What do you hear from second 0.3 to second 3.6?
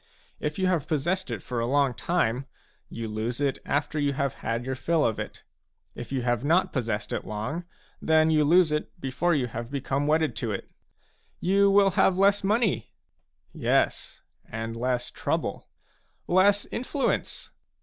If you have possessed it for a long time, you lose it